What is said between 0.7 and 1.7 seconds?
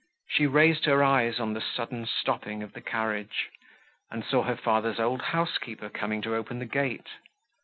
her eyes on the